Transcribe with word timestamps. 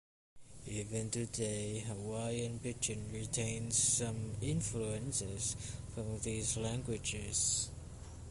Even 0.65 1.11
today, 1.11 1.81
Hawaiian 1.87 2.57
Pidgin 2.57 3.11
retains 3.13 3.77
some 3.77 4.31
influences 4.41 5.55
from 5.93 6.17
these 6.21 6.57
languages. 6.57 7.69